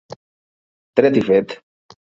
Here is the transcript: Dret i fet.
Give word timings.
Dret 1.01 1.21
i 1.23 1.27
fet. 1.31 1.59